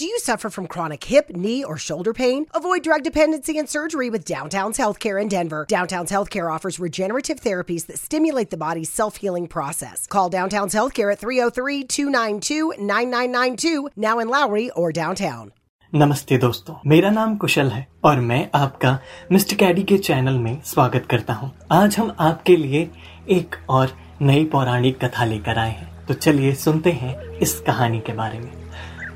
Do 0.00 0.07
you 0.07 0.17
suffer 0.19 0.49
from 0.49 0.65
chronic 0.65 1.03
hip, 1.03 1.29
knee, 1.29 1.63
or 1.63 1.77
shoulder 1.77 2.11
pain? 2.11 2.47
Avoid 2.55 2.81
drug 2.83 3.03
dependency 3.03 3.59
and 3.59 3.69
surgery 3.69 4.09
with 4.09 4.25
Downtown's 4.25 4.77
Healthcare 4.79 5.21
in 5.21 5.27
Denver. 5.27 5.65
Downtown's 5.69 6.11
Healthcare 6.11 6.51
offers 6.51 6.79
regenerative 6.79 7.39
therapies 7.39 7.85
that 7.85 7.99
stimulate 7.99 8.49
the 8.49 8.57
body's 8.57 8.89
self 8.89 9.17
healing 9.17 9.47
process. 9.47 10.07
Call 10.07 10.29
Downtown's 10.29 10.73
Healthcare 10.73 11.11
at 11.11 11.19
303 11.19 11.83
292 11.83 12.73
9992, 12.79 13.89
now 13.95 14.17
in 14.19 14.27
Lowry 14.27 14.69
or 14.71 14.91
downtown. 14.91 15.51
नमस्ते 15.93 16.37
दोस्तों 16.37 16.73
मेरा 16.89 17.09
नाम 17.11 17.35
कुशल 17.37 17.69
है 17.69 17.85
और 18.05 18.19
मैं 18.27 18.39
आपका 18.55 18.97
mister 19.31 19.55
कैडी 19.63 19.83
के 19.83 19.97
channel 19.97 20.37
में 20.39 20.61
स्वागत 20.65 21.07
करता 21.11 21.33
हूं। 21.33 21.49
आज 21.77 21.97
हम 21.97 22.15
आपके 22.27 22.55
लिए 22.57 22.89
एक 23.37 23.55
और 23.69 23.91
नई 24.21 24.45
पौराणिक 24.53 25.03
कथा 25.03 25.25
लेकर 25.25 25.57
आए 25.59 25.71
हैं 25.71 26.05
तो 26.07 26.13
चलिए 26.13 26.53
सुनते 26.63 26.91
हैं 27.01 27.15
इस 27.47 27.59
कहानी 27.67 27.99
के 28.07 28.13
बारे 28.21 28.39
में 28.39 28.51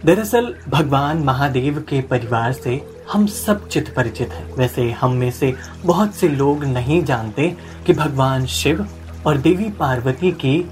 दरअसल, 0.05 0.55
भगवान 0.70 1.18
महादेव 1.18 1.86
के 1.89 2.02
परिवार 2.02 2.52
से 2.52 2.88
हम 3.11 3.25
सब 3.25 3.68
चित 3.68 3.93
परिचित 3.96 4.29
हैं। 4.29 4.56
वैसे 4.56 4.92
हम 4.92 5.11
में 5.11 5.32
से 5.32 5.56
बहुत 5.86 6.14
से 6.14 6.29
लोग 6.29 6.64
नहीं 6.64 7.04
जानते 7.04 7.57
कि 7.86 7.93
भगवान 7.93 8.46
शिव 8.46 8.87
और 9.28 9.37
देवी 9.37 9.70
पार्वती 9.70 10.32
की 10.32 10.70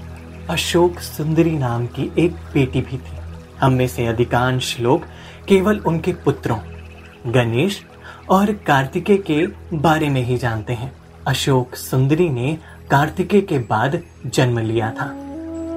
अशोक 0.50 0.98
सुंदरी 0.98 1.50
नाम 1.50 1.86
की 1.86 2.12
एक 2.18 2.32
बेटी 2.32 2.80
भी 2.80 2.96
थी। 2.96 3.16
हम 3.60 3.72
में 3.72 3.88
से 3.88 4.06
अधिकांश 4.06 4.80
लोग 4.80 5.04
केवल 5.48 5.78
उनके 5.78 6.12
पुत्रों, 6.12 6.58
गणेश 7.32 7.82
और 8.30 8.52
कार्तिकेय 8.52 9.16
के 9.16 9.46
बारे 9.76 10.08
में 10.08 10.22
ही 10.22 10.38
जानते 10.38 10.72
हैं। 10.72 10.92
अशोक 11.26 11.74
सुंदरी 11.74 12.28
ने 12.28 12.58
कार्तिकेय 12.90 13.40
के 13.40 13.58
बाद 13.58 14.00
जन्म 14.26 14.58
लिया 14.58 14.90
था 14.90 15.04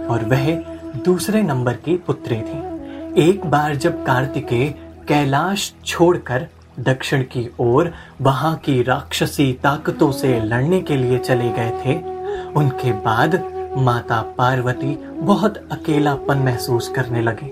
और 0.10 0.26
वह 0.26 0.56
दूसरे 1.04 1.42
नंबर 1.42 1.74
की 1.74 1.98
पुत्री 1.98 2.36
थी। 2.36 2.77
एक 3.18 3.46
बार 3.46 3.76
जब 3.76 4.06
कार्तिकेय 4.06 4.70
कैलाश 5.08 5.74
छोड़कर 5.86 6.48
दक्षिण 6.80 7.22
की 7.22 7.50
ओर, 7.60 7.94
वहाँ 8.22 8.56
की 8.56 8.84
राक्षसी 8.84 9.54
ताकतों 9.54 10.12
से 10.12 10.40
लड़ने 10.40 10.82
के 10.82 10.96
लिए 10.96 11.18
चले 11.18 11.50
गए 11.50 11.70
थे, 11.70 11.96
उनके 12.52 12.92
बाद 12.92 13.36
माता 13.78 14.22
पार्वती 14.22 14.96
बहुत 15.14 15.58
अकेलापन 15.72 16.38
महसूस 16.38 16.90
करने 16.90 17.22
लगे। 17.22 17.46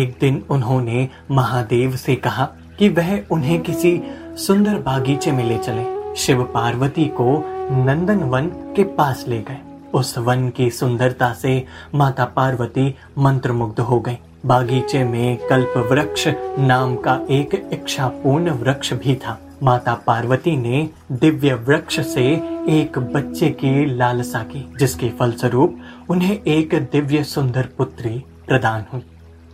एक 0.00 0.16
दिन 0.20 0.44
उन्होंने 0.50 1.08
महादेव 1.30 1.96
से 1.96 2.14
कहा 2.16 2.48
कि 2.78 2.88
वह 2.88 3.22
उन्हें 3.30 3.60
किसी 3.60 4.02
सुंदर 4.36 4.78
बागीचे 4.78 5.32
में 5.32 5.44
ले 5.44 5.58
चले। 5.58 6.14
शिव 6.16 6.42
पार्वती 6.42 7.04
को 7.04 7.38
नंदन 7.84 8.18
वन 8.18 8.46
के 8.46 8.84
पास 8.84 9.24
ले 9.28 9.38
गए। 9.42 9.58
उस 9.94 10.18
वन 10.18 10.48
की 10.48 10.70
सुंदरता 10.70 11.32
से 11.32 11.64
माता 11.94 12.24
पार्वती 12.24 12.94
मंत्रमुग्ध 13.18 13.80
हो 13.80 14.00
गई। 14.00 14.18
बागीचे 14.46 15.02
में 15.04 15.36
कल्प 15.48 15.74
वृक्ष 15.90 16.26
नाम 16.58 16.94
का 16.96 17.14
एक 17.30 17.54
इच्छापूर्ण 17.72 18.50
वृक्ष 18.50 18.92
भी 18.92 19.14
था। 19.14 19.38
माता 19.62 19.94
पार्वती 20.06 20.56
ने 20.56 20.88
दिव्य 21.12 21.54
वृक्ष 21.54 22.00
से 22.00 22.24
एक 22.68 22.98
बच्चे 23.14 23.50
की 23.50 23.84
लालसा 23.96 24.42
की, 24.42 24.64
जिसके 24.78 25.10
फलस्वरूप 25.10 25.78
उन्हें 26.10 26.42
एक 26.42 26.74
दिव्य 26.92 27.22
सुंदर 27.24 27.68
पुत्री 27.78 28.18
प्रदान 28.48 28.84
हुई, 28.92 29.02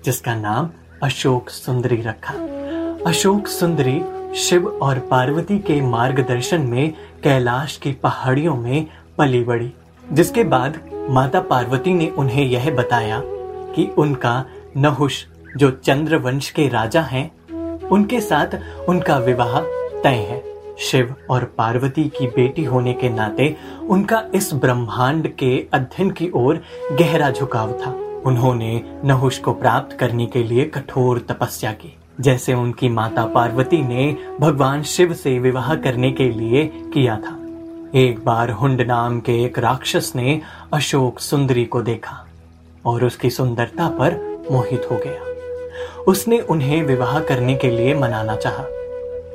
जिसका 0.05 0.35
नाम 0.35 0.71
अशोक 1.03 1.51
सुंदरी 1.51 2.01
रखा। 2.03 2.35
अशोक 3.07 3.47
सुंदरी 3.47 4.01
शिव 4.37 4.67
और 4.83 4.99
पार्वती 4.99 5.59
के 5.59 5.81
मार्गदर्शन 5.81 6.61
में 6.61 6.93
कैलाश 7.23 7.77
की 7.77 7.93
पहाड़ियों 7.93 8.57
में 8.57 8.87
पली 9.19 9.45
बड़ी, 9.45 9.73
जिसके 10.13 10.45
बाद 10.45 10.81
माता 11.11 11.41
पार्वती 11.41 11.95
ने 11.95 12.09
उन्हें 12.09 12.45
यह 12.45 12.71
बताया 12.71 13.23
कि 13.75 13.91
उनका 13.99 14.45
नहुष, 14.79 15.25
जो 15.57 15.71
चंद्र 15.71 16.17
वंश 16.17 16.51
के 16.51 16.69
राजा 16.69 17.01
हैं, 17.01 17.31
उनके 17.89 18.21
साथ 18.21 18.47
उनका 18.89 19.19
विवाह 19.19 19.61
तय 20.03 20.27
है। 20.31 20.45
शिव 20.79 21.15
और 21.31 21.45
पार्वती 21.45 22.05
की 22.05 22.27
बेटी 22.27 22.65
होने 22.65 22.93
के 22.93 23.09
नाते 23.09 23.57
उनका 23.89 24.25
इस 24.35 24.55
ब्रह्मांड 24.55 25.29
के 25.29 25.67
अध्ययन 25.73 26.11
की 26.11 26.31
ओर 26.35 26.63
गहरा 26.93 27.31
झुकाव 27.31 27.73
था। 27.73 27.91
उन्होंने 28.27 28.83
नहुष 29.05 29.39
को 29.39 29.53
प्राप्त 29.53 29.97
करने 29.99 30.27
के 30.27 30.43
लिए 30.45 30.65
कठोर 30.65 31.19
तपस्या 31.19 31.73
की। 31.73 31.97
जैसे 32.21 32.55
उनकी 32.55 32.89
माता 32.89 33.25
पार्वती 33.25 33.83
ने 33.83 34.17
भगवान 34.41 34.83
शिव 34.83 35.15
से 35.15 35.39
विवाह 35.39 35.75
करने 35.75 36.13
के 36.13 36.29
लिए 36.29 36.67
किया 36.67 37.17
था। 37.17 37.39
एक 37.95 38.25
बार 38.25 38.51
हुंड 38.51 38.81
नाम 38.81 39.21
के 39.21 39.45
एक 39.45 39.59
राक्षस 39.59 40.13
ने 40.17 40.41
अशोक 40.73 41.21
सुंदरी 41.21 41.65
को 41.65 41.83
देखा 41.83 42.27
और 42.87 43.05
उसकी 43.05 43.31
सुंदरता 43.31 43.89
पर 43.89 44.38
मोहित 44.51 44.87
हो 44.91 44.97
गया। 44.97 46.03
उसने 46.03 46.39
उन्हें 46.41 46.83
विवाह 46.83 47.19
करने 47.21 47.55
के 47.55 47.71
लिए 47.71 47.95
मनाना 47.95 48.37
चाहा, 48.37 48.65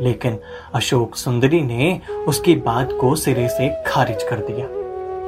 लेकिन 0.02 0.38
अशोक 0.74 1.16
सुंदरी 1.16 1.62
ने 1.62 2.00
उसकी 2.28 2.56
बात 2.56 2.90
को 3.02 3.16
सिरे 3.16 3.48
से 3.50 3.70
खारिज 3.88 4.24
कर 4.24 4.40
दिया। 4.42 4.68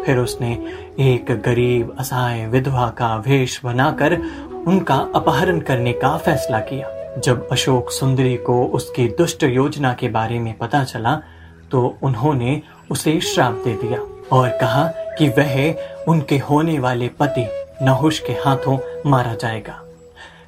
फिर 0.04 0.18
उसने 0.18 0.52
एक 1.00 1.32
गरीब 1.46 1.96
असहाय 2.00 2.46
विधवा 2.46 2.88
का 2.90 3.16
वेश 3.18 3.60
बनाकर 3.64 4.18
उनका 4.68 4.96
अपहरण 5.16 5.60
करने 5.60 5.94
का 5.94 6.16
फैसला 6.18 6.60
किया। 6.62 6.90
जब 7.18 7.48
अशोक 7.52 7.92
सुंदरी 7.92 8.36
को 8.38 8.64
उसकी 8.68 9.08
दुष्ट 9.08 9.44
योजना 9.44 9.94
के 9.94 10.08
बारे 10.10 10.40
में 10.40 10.54
पता 10.58 10.84
चला 10.84 11.16
तो 11.72 11.98
उन्होंने 12.04 12.62
उसे 12.92 13.20
श्राप 13.22 13.62
दे 13.66 13.74
दिया 13.74 14.00
और 14.32 14.50
कहा 14.52 14.88
कि 15.18 15.30
वह 15.30 15.54
उनके 16.08 16.38
होने 16.40 16.78
वाले 16.80 17.08
पति 17.20 17.46
नहुष 17.82 18.20
के 18.20 18.34
हाथों 18.36 18.78
मारा 19.06 19.34
जाएगा। 19.34 19.80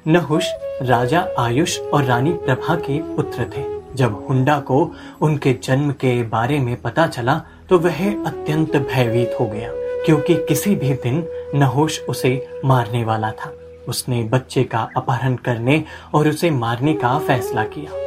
नहुष 0.06 0.46
राजा 0.82 1.26
आयुष 1.38 1.78
और 1.78 2.04
रानी 2.04 2.32
प्रभा 2.34 2.74
के 2.76 2.98
पुत्र 3.16 3.44
थे। 3.56 3.64
जब 3.94 4.26
हुंडा 4.28 4.58
को 4.60 4.80
उनके 5.20 5.52
जन्म 5.62 5.90
के 5.92 6.22
बारे 6.22 6.58
में 6.58 6.74
पता 6.82 7.06
चला 7.06 7.40
तो 7.68 7.78
वह 7.78 8.00
अत्यंत 8.26 8.76
भयभीत 8.76 9.36
हो 9.40 9.46
गया, 9.46 9.70
क्योंकि 10.06 10.34
किसी 10.48 10.74
भी 10.76 10.92
दिन 10.94 11.24
नहुष 11.54 12.00
उसे 12.00 12.60
मारने 12.64 13.04
वाला 13.04 13.30
था। 13.30 13.52
उसने 13.88 14.22
बच्चे 14.22 14.64
का 14.64 14.88
अपहरण 14.96 15.36
करने 15.36 15.82
और 16.14 16.28
उसे 16.28 16.50
मारने 16.50 16.94
का 16.94 17.18
फैसला 17.18 17.64
किया। 17.66 18.06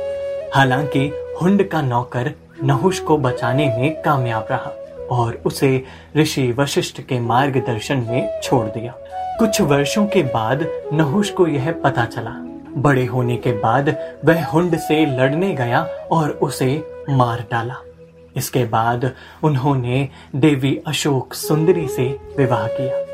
हालाँकि 0.55 1.07
हुंड 1.41 1.69
का 1.69 1.81
नौकर 1.81 2.33
नहुष 2.63 2.99
को 2.99 3.17
बचाने 3.17 3.67
में 3.67 4.01
कामयाब 4.01 4.47
रहा। 4.51 4.73
और 5.11 5.41
उसे 5.45 5.83
ऋषि 6.17 6.51
वशिष्ठ 6.51 7.01
के 7.01 7.19
मार्गदर्शन 7.19 7.97
में 7.97 8.41
छोड़ 8.43 8.65
दिया। 8.65 8.93
कुछ 9.39 9.61
वर्षों 9.61 10.05
के 10.05 10.23
बाद 10.23 10.67
नहुष 10.93 11.29
को 11.29 11.47
यह 11.47 11.71
पता 11.71 12.05
चला। 12.05 12.31
बड़े 12.77 13.05
होने 13.05 13.35
के 13.37 13.51
बाद 13.51 13.95
वह 14.25 14.45
हुंड 14.45 14.77
से 14.77 15.05
लड़ने 15.05 15.53
गया 15.53 15.81
और 16.11 16.29
उसे 16.29 16.83
मार 17.09 17.45
डाला। 17.51 17.75
इसके 18.35 18.65
बाद 18.65 19.11
उन्होंने 19.43 20.09
देवी 20.35 20.81
अशोक 20.87 21.33
सुंदरी 21.33 21.87
से 21.87 22.19
विवाह 22.37 22.67
किया। 22.67 23.05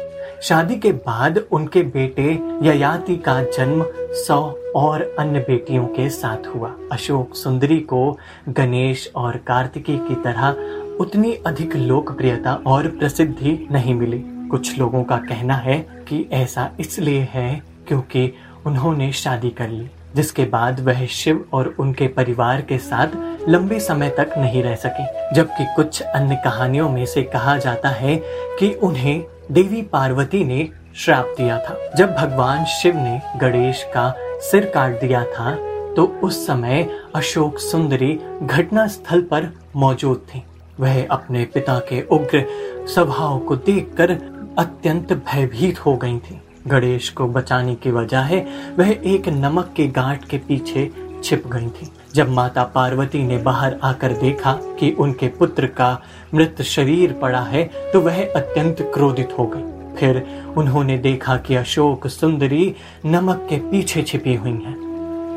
शादी 0.42 0.76
के 0.76 0.92
बाद 0.92 1.38
उनके 1.52 1.82
बेटे 1.84 2.40
ययाति 2.62 3.16
का 3.16 3.42
जन्म 3.44 3.86
सौ 4.00 4.56
और 4.76 5.16
अन्य 5.20 5.40
बेटियों 5.40 5.86
के 5.86 6.10
साथ 6.10 6.48
हुआ। 6.56 6.72
अशोक 6.92 7.36
सुंदरी 7.36 7.80
को 7.80 8.18
गणेश 8.50 9.12
और 9.16 9.38
कार्तिकी 9.38 9.98
की 9.98 10.16
तरह 10.16 10.56
उतनी 11.00 11.34
अधिक 11.46 11.76
लोकप्रियता 11.76 12.54
और 12.68 12.88
प्रसिद्धि 12.90 13.68
नहीं 13.72 13.94
मिली। 13.96 14.24
कुछ 14.52 14.78
लोगों 14.80 15.04
का 15.04 15.18
कहना 15.20 15.56
है 15.56 15.78
कि 16.08 16.26
ऐसा 16.34 16.70
इसलिए 16.80 17.28
है 17.32 17.62
क्योंकि 17.88 18.32
उन्होंने 18.66 19.12
शादी 19.12 19.50
कर 19.50 19.70
ली, 19.70 19.90
जिसके 20.16 20.46
बाद 20.46 20.80
वह 20.80 21.06
शिव 21.06 21.44
और 21.54 21.74
उनके 21.80 22.08
परिवार 22.08 22.62
के 22.62 22.78
साथ 22.78 23.16
लंबे 23.50 23.80
समय 23.80 24.10
तक 24.10 24.34
नहीं 24.38 24.64
रह 24.64 24.76
सके। 24.76 25.34
जबकि 25.36 25.66
कुछ 25.76 26.02
अन्य 26.02 26.36
कहानियों 26.36 26.90
में 26.90 27.06
से 27.06 27.24
कहा 27.26 27.58
जाता 27.58 27.90
है 27.90 28.16
कि 28.60 28.74
उन्हें 28.74 29.24
देवी 29.52 29.82
पार्वती 29.84 30.44
ने 30.44 30.68
श्राप 30.96 31.34
दिया 31.38 31.60
था। 31.60 31.80
जब 31.98 32.16
भगवान 32.16 32.66
शिव 32.72 32.98
ने 32.98 33.22
गणेश 33.40 33.84
का 33.94 34.14
सिर 34.42 34.72
काट 34.74 35.00
दिया 35.02 35.24
था 35.30 35.56
तो 35.96 36.06
उस 36.24 36.46
समय 36.48 36.88
अशोक 37.16 37.60
सुंदरी 37.60 38.20
घटना 38.44 38.88
स्थल 38.88 39.22
पर 39.22 39.52
मौजूद 39.76 40.26
थी। 40.30 40.44
वह 40.80 41.06
अपने 41.08 41.44
पिता 41.46 41.78
के 41.80 42.02
उग्र 42.02 42.46
स्वभाव 42.88 43.40
को 43.40 43.56
देखकर 43.56 44.12
अत्यंत 44.58 45.14
भयभीत 45.14 45.86
हो 45.86 45.96
गई 45.96 46.18
थी। 46.20 46.42
गणेश 46.68 47.10
को 47.10 47.28
बचाने 47.28 47.76
की 47.76 47.92
वजह 47.92 48.20
है, 48.20 48.46
वह 48.78 48.90
एक 48.90 49.30
नमक 49.30 49.74
के 49.76 49.88
गांठ 49.88 50.26
के 50.26 50.38
पीछे 50.38 50.90
छिप 51.24 51.48
गई 51.48 51.68
थी। 51.68 51.92
जब 52.16 52.30
माता 52.30 52.64
पार्वती 52.66 53.24
ने 53.24 53.38
बाहर 53.38 53.76
आकर 53.84 54.14
देखा 54.14 54.54
कि 54.80 54.92
उनके 54.92 55.28
पुत्र 55.30 55.68
का 55.68 56.02
मृत 56.34 56.62
शरीर 56.62 57.14
पड़ा 57.14 57.42
है 57.42 57.64
तो 57.94 58.02
वह 58.02 58.24
अत्यंत 58.26 58.82
क्रोधित 58.94 59.36
हो 59.40 59.46
गई। 59.46 59.96
फिर 59.96 60.26
उन्होंने 60.58 60.98
देखा 60.98 61.38
कि 61.38 61.56
अशोक 61.56 62.08
सुंदरी 62.08 62.76
नमक 63.06 63.48
के 63.50 63.58
पीछे 63.72 64.04
छिपी 64.04 64.36
हुई 64.36 64.52
है। 64.52 64.74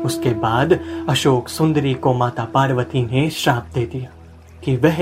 उसके 0.01 0.29
बाद 0.29 0.79
अशोक 1.09 1.47
सुंदरी 1.49 1.93
को 1.93 2.13
माता 2.13 2.45
पार्वती 2.45 3.03
ने 3.03 3.29
श्राप 3.29 3.67
दे 3.73 3.85
दिया। 3.85 4.09
कि 4.63 4.75
वह 4.75 5.01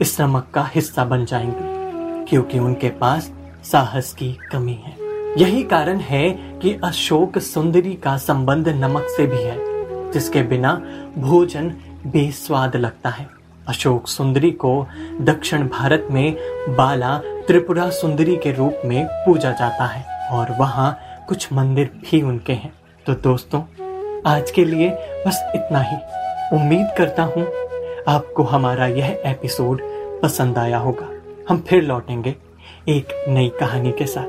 इस 0.00 0.20
नमक 0.20 0.50
का 0.54 0.70
हिस्सा 0.74 1.04
बन 1.04 1.24
जाएँगे, 1.24 2.26
क्योंकि 2.26 2.58
उनके 2.58 2.88
पास 2.88 3.32
साहस 3.64 4.12
की 4.12 4.32
कमी 4.52 4.72
है। 4.72 4.96
यही 5.38 5.62
कारण 5.62 5.98
है 5.98 6.30
कि 6.30 6.80
अशोक 6.84 7.38
सुंदरी 7.38 7.94
का 7.94 8.16
संबंध 8.16 8.68
नमक 8.68 9.06
से 9.16 9.26
भी 9.26 9.42
है, 9.42 9.56
जिसके 10.12 10.42
बिना 10.42 10.82
भोजन 11.18 11.74
बेस्वाद 12.06 12.76
लगता 12.76 13.08
है। 13.08 13.28
अशोक 13.68 14.08
सुंदरी 14.08 14.50
को 14.50 14.86
दक्षिण 15.20 15.68
भारत 15.68 16.08
में 16.10 16.36
बाला 16.68 17.18
त्रिपुरा 17.18 17.90
सुंदरी 17.90 18.36
के 18.36 18.52
रूप 18.52 18.82
में 18.84 19.06
पूजा 19.06 19.52
जाता 19.52 19.84
है, 19.84 20.28
और 20.30 20.56
वहाँ 20.58 20.98
कुछ 21.28 21.52
मंदिर 21.52 21.90
भी 22.02 22.22
उनके 22.22 22.52
हैं। 22.52 22.72
तो 23.06 23.14
दोस्तों, 23.14 23.62
आज 24.26 24.50
के 24.50 24.64
लिए 24.64 24.90
बस 25.26 25.52
इतना 25.54 25.80
ही। 25.80 25.96
उम्मीद 26.56 26.88
करता 26.98 27.22
हूँ 27.22 27.46
आपको 28.08 28.42
हमारा 28.42 28.86
यह 28.86 29.22
एपिसोड 29.26 29.80
पसंद 30.22 30.58
आया 30.58 30.78
होगा। 30.78 31.08
हम 31.48 31.64
फिर 31.68 31.82
लौटेंगे 31.82 32.34
एक 32.88 33.08
नई 33.28 33.48
कहानी 33.60 33.92
के 33.92 34.06
साथ। 34.06 34.28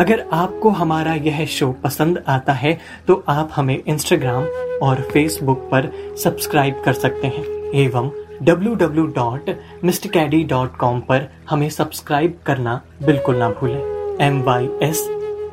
अगर 0.00 0.24
आपको 0.32 0.70
हमारा 0.70 1.14
यह 1.14 1.44
शो 1.46 1.72
पसंद 1.84 2.22
आता 2.28 2.52
है 2.52 2.78
तो 3.08 3.24
आप 3.28 3.50
हमें 3.56 3.82
इंस्टाग्राम 3.86 4.44
और 4.82 5.08
फेसबुक 5.12 5.68
पर 5.72 5.92
सब्सक्राइब 6.24 6.82
कर 6.84 6.92
सकते 6.92 7.26
हैं, 7.26 7.44
एवं 7.74 8.10
www.mrcaddy.com 8.42 11.00
पर 11.00 11.28
हमें 11.50 11.70
सब्सक्राइब 11.70 12.38
करना 12.46 12.80
बिल्कुल 13.02 13.36
ना 13.36 13.50
भूलें। 13.50 13.98
M 14.20 14.42
Y 14.42 14.68
S 14.82 15.06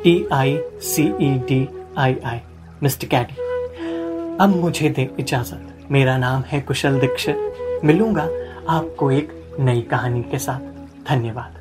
T 0.03 0.27
I 0.33 0.59
C 0.83 1.03
E 1.21 1.29
D 1.49 1.67
I 1.97 2.15
I 2.25 2.39
mister 2.83 3.07
कैडी 3.07 3.35
अब 4.41 4.55
मुझे 4.55 4.89
दे 4.89 5.09
इजाज़त। 5.19 5.87
मेरा 5.91 6.17
नाम 6.17 6.43
है 6.47 6.61
कुशल 6.61 6.99
दीक्षित। 6.99 7.51
मिलूंगा 7.84 8.28
आपको 8.76 9.10
एक 9.10 9.32
नई 9.60 9.82
कहानी 9.90 10.22
के 10.30 10.38
साथ 10.48 10.60
धन्यवाद 11.08 11.58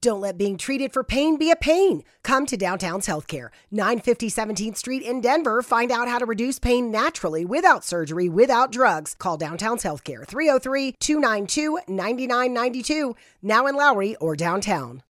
Don't 0.00 0.20
let 0.20 0.38
being 0.38 0.56
treated 0.56 0.92
for 0.92 1.02
pain 1.02 1.36
be 1.38 1.50
a 1.50 1.56
pain. 1.56 2.04
Come 2.22 2.46
to 2.46 2.56
Downtown's 2.56 3.08
Healthcare, 3.08 3.48
950 3.72 4.30
17th 4.30 4.76
Street 4.76 5.02
in 5.02 5.20
Denver. 5.20 5.60
Find 5.60 5.90
out 5.90 6.06
how 6.06 6.20
to 6.20 6.24
reduce 6.24 6.60
pain 6.60 6.92
naturally 6.92 7.44
without 7.44 7.84
surgery, 7.84 8.28
without 8.28 8.70
drugs. 8.70 9.16
Call 9.18 9.36
Downtown's 9.36 9.82
Healthcare, 9.82 10.24
303 10.24 10.94
292 11.00 11.80
9992, 11.88 13.16
now 13.42 13.66
in 13.66 13.74
Lowry 13.74 14.14
or 14.16 14.36
downtown. 14.36 15.02